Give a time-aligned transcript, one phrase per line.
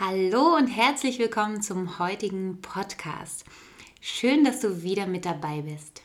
[0.00, 3.44] Hallo und herzlich willkommen zum heutigen Podcast.
[4.00, 6.02] Schön, dass du wieder mit dabei bist.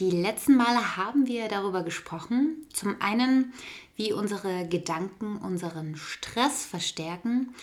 [0.00, 3.52] Die letzten Male haben wir darüber gesprochen, zum einen,
[3.94, 7.54] wie unsere Gedanken unseren Stress verstärken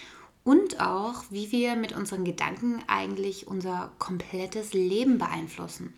[0.45, 5.93] und auch, wie wir mit unseren Gedanken eigentlich unser komplettes Leben beeinflussen.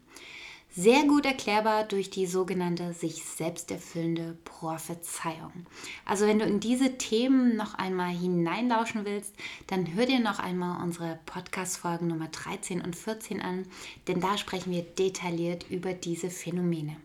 [0.73, 5.65] Sehr gut erklärbar durch die sogenannte sich selbst erfüllende Prophezeiung.
[6.05, 9.35] Also wenn du in diese Themen noch einmal hineinlauschen willst,
[9.67, 13.65] dann hör dir noch einmal unsere Podcast-Folgen Nummer 13 und 14 an,
[14.07, 16.95] denn da sprechen wir detailliert über diese Phänomene.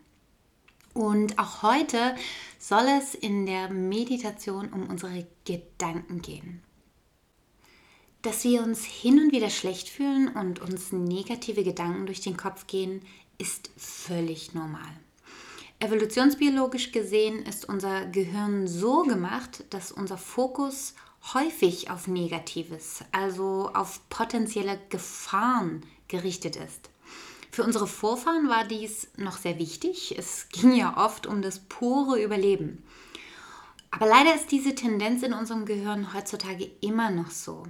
[0.93, 2.15] Und auch heute
[2.59, 6.61] soll es in der Meditation um unsere Gedanken gehen.
[8.21, 12.65] Dass wir uns hin und wieder schlecht fühlen und uns negative Gedanken durch den Kopf
[12.65, 13.01] gehen,
[13.37, 14.89] ist völlig normal.
[15.79, 20.95] Evolutionsbiologisch gesehen ist unser Gehirn so gemacht, dass unser Fokus
[21.33, 26.89] häufig auf Negatives, also auf potenzielle Gefahren gerichtet ist.
[27.51, 30.15] Für unsere Vorfahren war dies noch sehr wichtig.
[30.17, 32.83] Es ging ja oft um das pure Überleben.
[33.91, 37.63] Aber leider ist diese Tendenz in unserem Gehirn heutzutage immer noch so.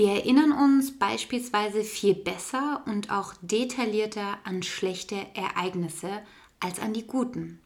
[0.00, 6.22] Wir erinnern uns beispielsweise viel besser und auch detaillierter an schlechte Ereignisse
[6.58, 7.60] als an die guten.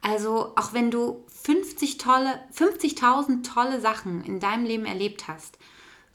[0.00, 5.58] Also auch wenn du 50 tolle, 50.000 tolle Sachen in deinem Leben erlebt hast,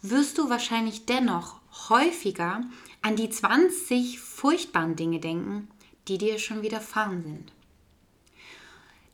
[0.01, 2.61] wirst du wahrscheinlich dennoch häufiger
[3.03, 5.67] an die 20 furchtbaren Dinge denken,
[6.07, 7.53] die dir schon widerfahren sind.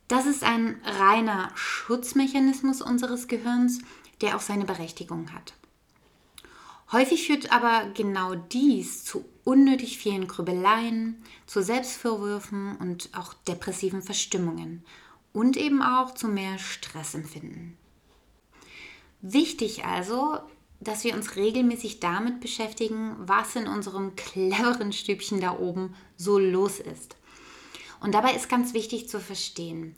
[0.07, 3.79] Das ist ein reiner Schutzmechanismus unseres Gehirns,
[4.21, 5.55] der auch seine Berechtigung hat.
[6.91, 14.83] Häufig führt aber genau dies zu unnötig vielen Grübeleien, zu Selbstvorwürfen und auch depressiven Verstimmungen
[15.31, 17.77] und eben auch zu mehr Stressempfinden.
[19.21, 20.39] Wichtig also,
[20.81, 26.79] dass wir uns regelmäßig damit beschäftigen, was in unserem cleveren Stübchen da oben so los
[26.79, 27.15] ist.
[28.01, 29.95] Und dabei ist ganz wichtig zu verstehen,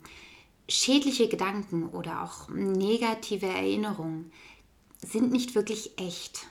[0.68, 4.30] schädliche Gedanken oder auch negative Erinnerungen
[5.02, 6.46] sind nicht wirklich echt.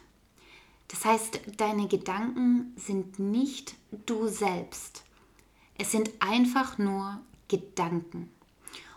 [0.88, 5.04] Das heißt, deine Gedanken sind nicht du selbst.
[5.78, 8.30] Es sind einfach nur Gedanken.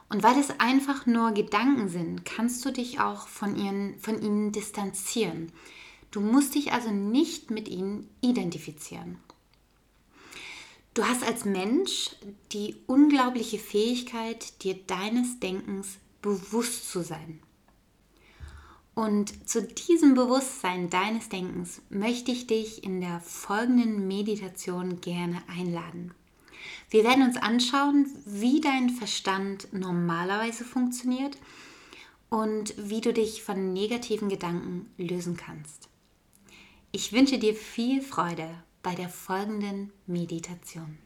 [0.09, 4.53] Und weil es einfach nur Gedanken sind, kannst du dich auch von, ihren, von ihnen
[4.53, 5.51] distanzieren.
[6.11, 9.19] Du musst dich also nicht mit ihnen identifizieren.
[10.95, 12.11] Du hast als Mensch
[12.53, 17.41] die unglaubliche Fähigkeit, dir deines Denkens bewusst zu sein.
[18.97, 26.15] Und zu diesem Bewusstsein deines Denkens möchte ich dich in der folgenden Meditation gerne einladen.
[26.89, 31.37] Wir werden uns anschauen, wie dein Verstand normalerweise funktioniert
[32.31, 35.91] und wie du dich von negativen Gedanken lösen kannst.
[36.91, 38.49] Ich wünsche dir viel Freude
[38.83, 40.97] bei der folgenden Meditation.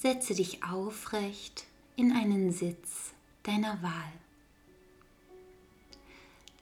[0.00, 1.66] Setze dich aufrecht
[1.96, 4.12] in einen Sitz deiner Wahl.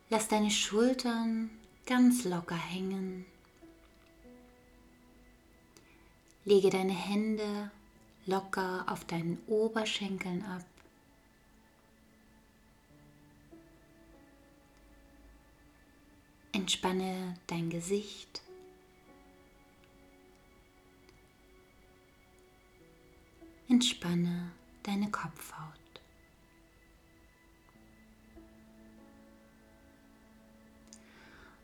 [0.08, 1.50] Lass deine Schultern
[1.84, 3.26] ganz locker hängen.
[6.46, 7.70] Lege deine Hände
[8.24, 10.64] locker auf deinen Oberschenkeln ab.
[16.52, 18.45] Entspanne dein Gesicht.
[23.76, 24.52] Entspanne
[24.84, 26.00] deine Kopfhaut.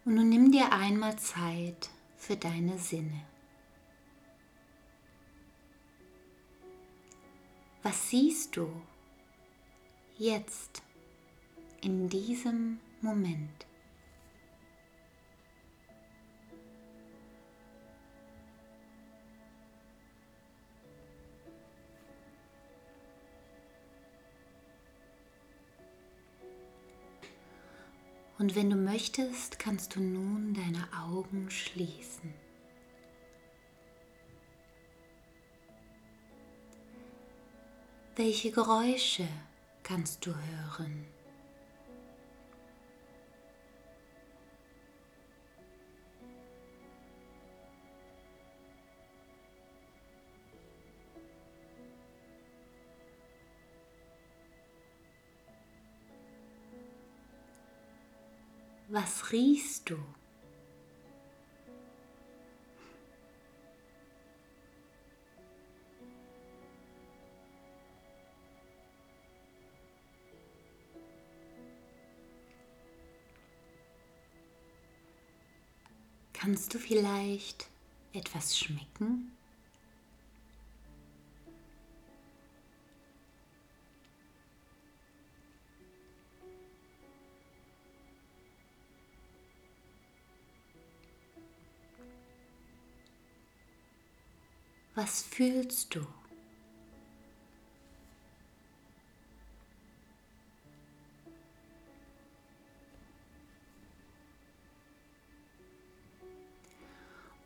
[0.05, 1.89] Und nun nimm dir einmal Zeit
[2.19, 3.25] für deine Sinne.
[7.83, 8.71] Was siehst du
[10.19, 10.83] jetzt
[11.81, 13.67] in diesem Moment?
[28.43, 32.35] Und wenn du möchtest, kannst du nun deine Augen schließen.
[38.17, 39.29] Welche Geräusche
[39.85, 41.07] kannst du hören?
[58.93, 59.97] Was riechst du?
[76.35, 77.71] Kannst du vielleicht
[78.13, 79.33] etwas schmecken?
[94.95, 96.07] Was fühlst du?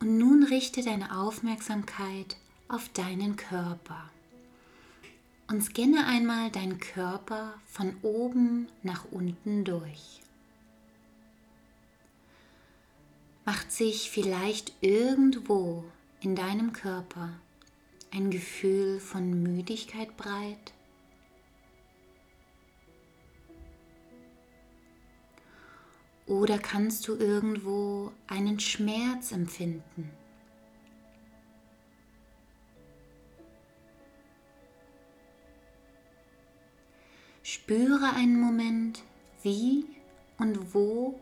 [0.00, 2.36] Und nun richte deine Aufmerksamkeit
[2.68, 4.10] auf deinen Körper
[5.48, 10.20] und scanne einmal deinen Körper von oben nach unten durch.
[13.44, 15.84] Macht sich vielleicht irgendwo
[16.20, 17.30] in deinem Körper
[18.12, 20.72] ein Gefühl von Müdigkeit breit?
[26.26, 30.10] Oder kannst du irgendwo einen Schmerz empfinden?
[37.42, 39.02] Spüre einen Moment,
[39.42, 39.84] wie
[40.38, 41.20] und wo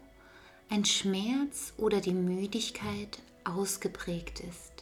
[0.70, 4.73] ein Schmerz oder die Müdigkeit ausgeprägt ist.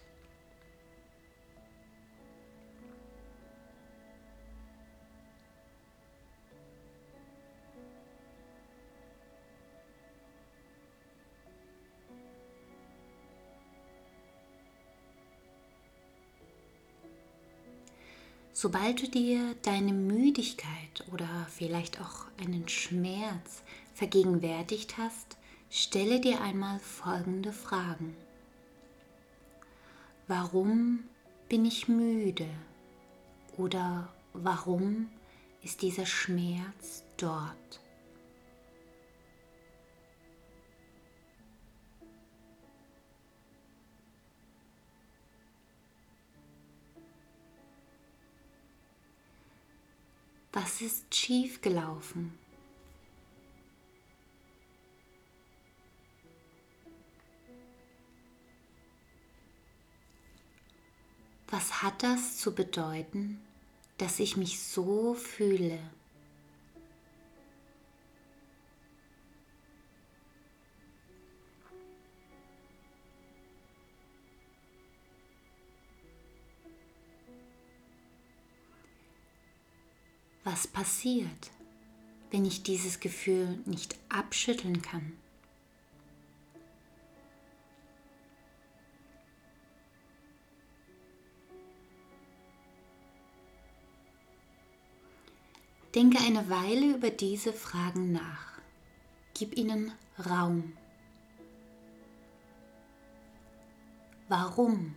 [18.62, 25.36] Sobald du dir deine Müdigkeit oder vielleicht auch einen Schmerz vergegenwärtigt hast,
[25.68, 28.16] stelle dir einmal folgende Fragen.
[30.28, 31.00] Warum
[31.48, 32.46] bin ich müde?
[33.56, 35.08] Oder warum
[35.64, 37.80] ist dieser Schmerz dort?
[50.52, 52.38] Was ist schiefgelaufen?
[61.48, 63.40] Was hat das zu bedeuten,
[63.96, 65.78] dass ich mich so fühle?
[80.44, 81.52] Was passiert,
[82.32, 85.12] wenn ich dieses Gefühl nicht abschütteln kann?
[95.94, 98.58] Denke eine Weile über diese Fragen nach.
[99.34, 100.72] Gib ihnen Raum.
[104.28, 104.96] Warum?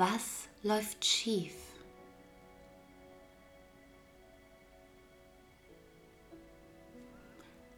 [0.00, 1.52] Was läuft schief?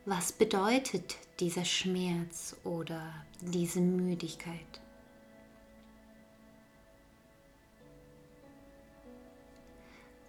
[0.05, 4.81] Was bedeutet dieser Schmerz oder diese Müdigkeit?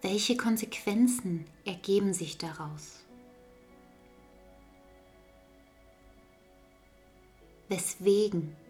[0.01, 3.03] Welche Konsequenzen ergeben sich daraus?
[7.69, 8.62] Weswegen?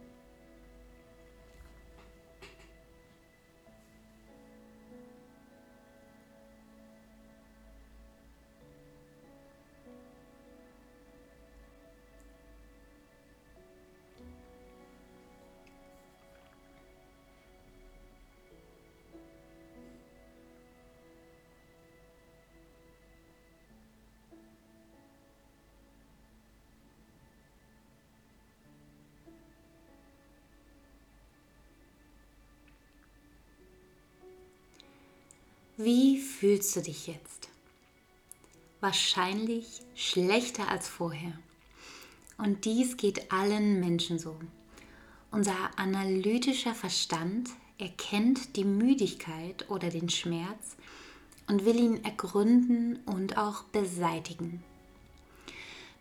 [35.75, 37.49] Wie fühlst du dich jetzt?
[38.79, 41.33] Wahrscheinlich schlechter als vorher.
[42.37, 44.37] Und dies geht allen Menschen so.
[45.31, 47.49] Unser analytischer Verstand
[47.79, 50.75] erkennt die Müdigkeit oder den Schmerz
[51.47, 54.63] und will ihn ergründen und auch beseitigen.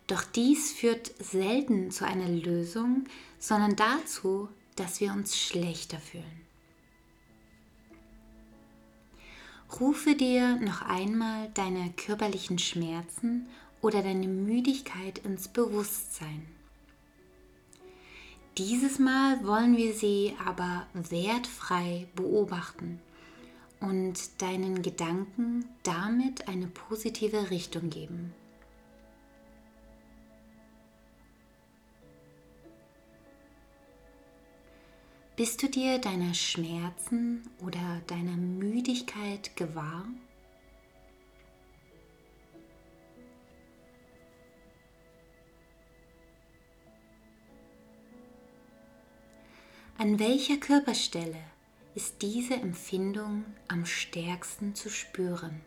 [0.05, 3.05] Doch dies führt selten zu einer Lösung,
[3.39, 6.42] sondern dazu, dass wir uns schlechter fühlen.
[9.79, 13.47] Rufe dir noch einmal deine körperlichen Schmerzen
[13.81, 16.45] oder deine Müdigkeit ins Bewusstsein.
[18.57, 22.99] Dieses Mal wollen wir sie aber wertfrei beobachten
[23.79, 28.31] und deinen Gedanken damit eine positive Richtung geben.
[35.35, 40.05] Bist du dir deiner Schmerzen oder deiner Müdigkeit gewahr?
[49.97, 51.43] An welcher Körperstelle
[51.95, 55.61] ist diese Empfindung am stärksten zu spüren?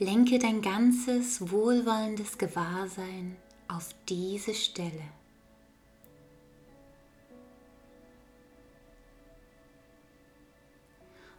[0.00, 3.36] Lenke dein ganzes wohlwollendes Gewahrsein
[3.66, 5.02] auf diese Stelle.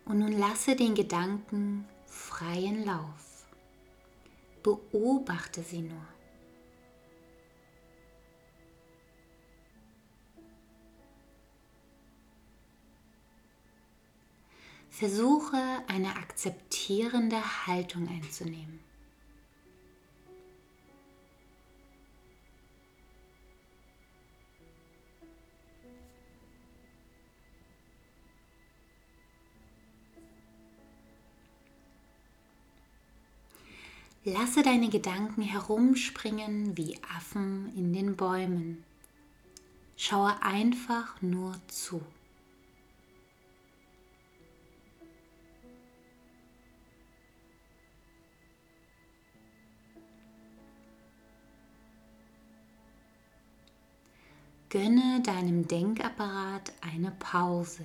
[0.03, 3.45] Und nun lasse den Gedanken freien Lauf.
[4.61, 6.18] Beobachte sie nur.
[14.99, 18.81] Versuche eine akzeptierende Haltung einzunehmen.
[34.25, 38.83] Lasse deine Gedanken herumspringen wie Affen in den Bäumen.
[39.95, 42.01] Schaue einfach nur zu.
[54.69, 57.83] Gönne deinem Denkapparat eine Pause.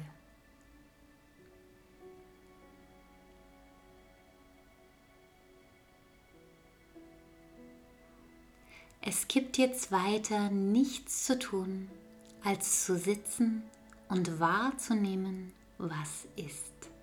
[9.01, 11.89] Es gibt jetzt weiter nichts zu tun,
[12.43, 13.63] als zu sitzen
[14.11, 16.94] und wahrzunehmen, was ist.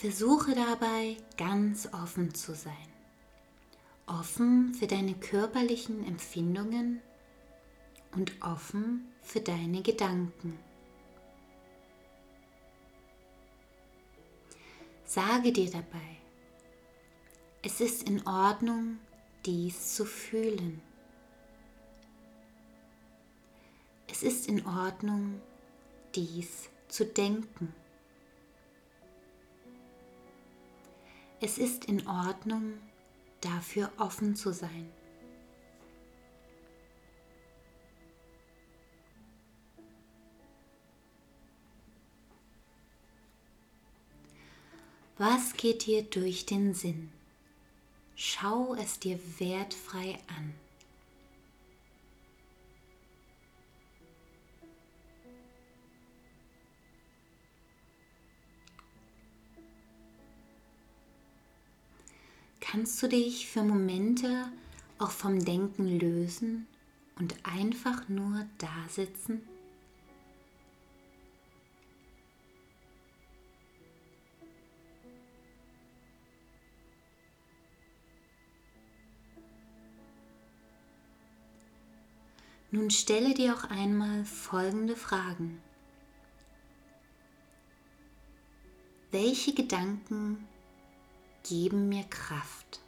[0.00, 2.72] Versuche dabei ganz offen zu sein.
[4.06, 7.02] Offen für deine körperlichen Empfindungen
[8.12, 10.58] und offen für deine Gedanken.
[15.04, 16.16] Sage dir dabei,
[17.60, 18.96] es ist in Ordnung,
[19.44, 20.80] dies zu fühlen.
[24.10, 25.42] Es ist in Ordnung,
[26.14, 27.74] dies zu denken.
[31.42, 32.74] Es ist in Ordnung,
[33.40, 34.90] dafür offen zu sein.
[45.16, 47.10] Was geht dir durch den Sinn?
[48.16, 50.54] Schau es dir wertfrei an.
[62.70, 64.48] Kannst du dich für Momente
[64.98, 66.68] auch vom Denken lösen
[67.18, 69.42] und einfach nur da sitzen?
[82.70, 85.60] Nun stelle dir auch einmal folgende Fragen.
[89.10, 90.46] Welche Gedanken
[91.50, 92.80] geben mir Kraft.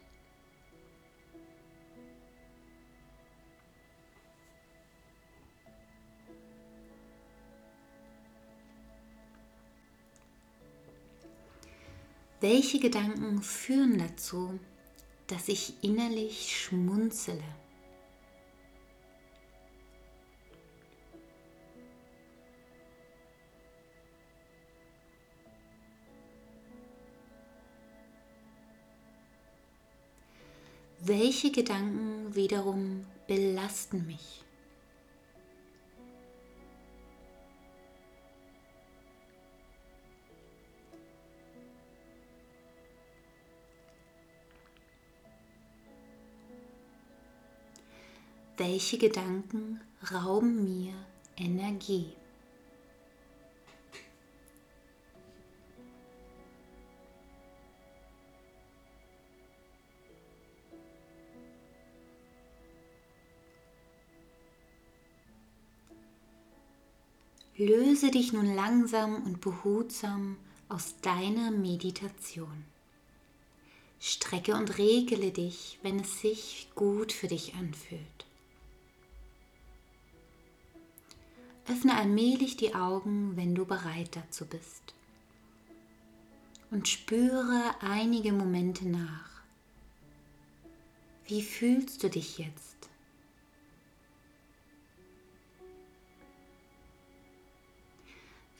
[12.39, 14.57] Welche Gedanken führen dazu,
[15.27, 17.43] dass ich innerlich schmunzele?
[31.05, 34.41] Welche Gedanken wiederum belasten mich.
[48.55, 50.93] Welche Gedanken rauben mir
[51.35, 52.13] Energie?
[68.03, 70.35] Löse dich nun langsam und behutsam
[70.67, 72.65] aus deiner Meditation.
[73.97, 78.25] Strecke und regele dich, wenn es sich gut für dich anfühlt.
[81.69, 84.93] Öffne allmählich die Augen, wenn du bereit dazu bist.
[86.71, 89.43] Und spüre einige Momente nach.
[91.25, 92.72] Wie fühlst du dich jetzt?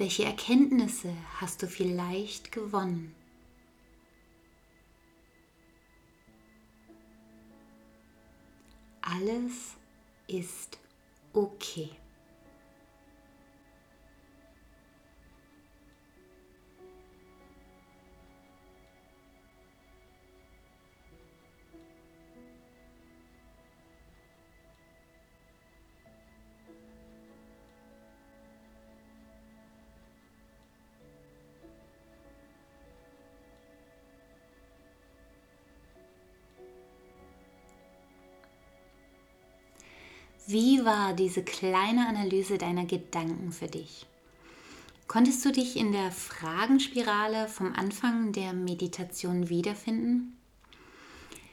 [0.04, 3.16] Welche Erkenntnisse hast du vielleicht gewonnen?
[9.00, 9.78] Alles
[10.28, 10.78] ist
[11.32, 11.90] okay.
[40.46, 44.06] Wie war diese kleine Analyse deiner Gedanken für dich?
[45.08, 50.38] Konntest du dich in der Fragenspirale vom Anfang der Meditation wiederfinden?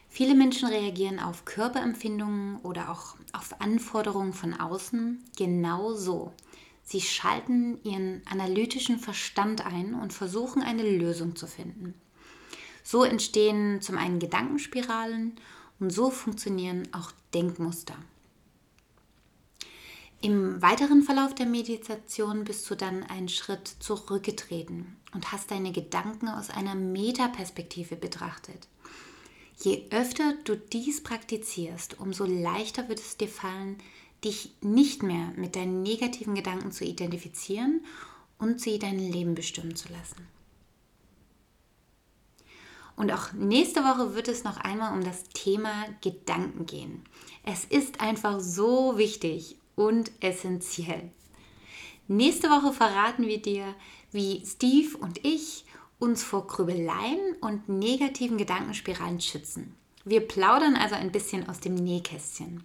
[0.09, 6.33] Viele Menschen reagieren auf Körperempfindungen oder auch auf Anforderungen von außen genau so.
[6.83, 11.95] Sie schalten ihren analytischen Verstand ein und versuchen eine Lösung zu finden.
[12.83, 15.37] So entstehen zum einen Gedankenspiralen
[15.79, 17.95] und so funktionieren auch Denkmuster.
[20.23, 26.29] Im weiteren Verlauf der Meditation bist du dann einen Schritt zurückgetreten und hast deine Gedanken
[26.29, 28.69] aus einer Metaperspektive betrachtet.
[29.63, 33.79] Je öfter du dies praktizierst, umso leichter wird es dir fallen,
[34.23, 37.83] dich nicht mehr mit deinen negativen Gedanken zu identifizieren
[38.39, 40.29] und sie dein Leben bestimmen zu lassen.
[42.95, 47.03] Und auch nächste Woche wird es noch einmal um das Thema Gedanken gehen.
[47.43, 51.11] Es ist einfach so wichtig und essentiell.
[52.07, 53.75] Nächste Woche verraten wir dir,
[54.13, 55.65] wie Steve und ich
[55.99, 59.75] uns vor Grübeleien und negativen Gedankenspiralen schützen.
[60.05, 62.63] Wir plaudern also ein bisschen aus dem Nähkästchen.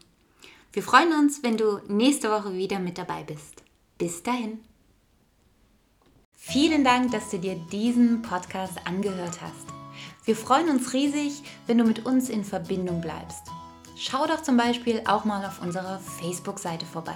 [0.73, 3.63] Wir freuen uns, wenn du nächste Woche wieder mit dabei bist.
[3.97, 4.60] Bis dahin.
[6.34, 9.67] Vielen Dank, dass du dir diesen Podcast angehört hast.
[10.25, 13.55] Wir freuen uns riesig, wenn du mit uns in Verbindung bleibst.
[13.97, 17.15] Schau doch zum Beispiel auch mal auf unserer Facebook-Seite vorbei.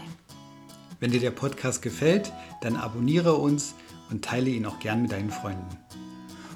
[1.02, 3.76] Wenn dir der Podcast gefällt, dann abonniere uns
[4.10, 5.78] und teile ihn auch gern mit deinen Freunden.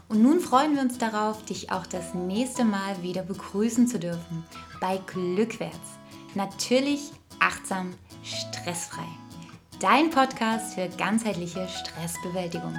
[0.08, 4.46] Und nun freuen wir uns darauf, dich auch das nächste Mal wieder begrüßen zu dürfen
[4.80, 5.98] bei Glückwärts.
[6.36, 9.08] Natürlich achtsam, stressfrei.
[9.80, 12.78] Dein Podcast für ganzheitliche Stressbewältigung.